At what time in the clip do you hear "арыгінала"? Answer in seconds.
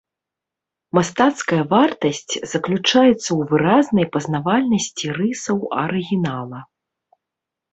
5.83-6.59